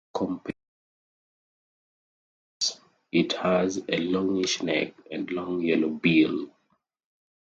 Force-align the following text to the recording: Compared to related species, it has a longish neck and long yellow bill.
Compared 0.15 0.55
to 2.59 2.63
related 2.63 2.63
species, 2.63 2.81
it 3.11 3.33
has 3.33 3.81
a 3.87 3.97
longish 3.97 4.63
neck 4.63 4.95
and 5.11 5.29
long 5.29 5.61
yellow 5.61 5.89
bill. 5.89 6.49